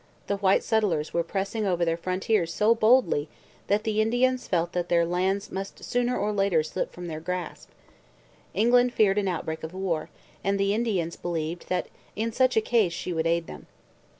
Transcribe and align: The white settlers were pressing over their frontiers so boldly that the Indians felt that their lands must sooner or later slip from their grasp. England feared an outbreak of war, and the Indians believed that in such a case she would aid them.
The 0.25 0.37
white 0.37 0.63
settlers 0.63 1.13
were 1.13 1.21
pressing 1.21 1.63
over 1.67 1.85
their 1.85 1.95
frontiers 1.95 2.51
so 2.51 2.73
boldly 2.73 3.29
that 3.67 3.83
the 3.83 4.01
Indians 4.01 4.47
felt 4.47 4.71
that 4.71 4.89
their 4.89 5.05
lands 5.05 5.51
must 5.51 5.83
sooner 5.83 6.17
or 6.17 6.33
later 6.33 6.63
slip 6.63 6.91
from 6.91 7.05
their 7.05 7.19
grasp. 7.19 7.69
England 8.55 8.93
feared 8.95 9.19
an 9.19 9.27
outbreak 9.27 9.61
of 9.61 9.75
war, 9.75 10.09
and 10.43 10.59
the 10.59 10.73
Indians 10.73 11.15
believed 11.17 11.69
that 11.69 11.85
in 12.15 12.31
such 12.31 12.57
a 12.57 12.61
case 12.61 12.93
she 12.93 13.13
would 13.13 13.27
aid 13.27 13.45
them. 13.45 13.67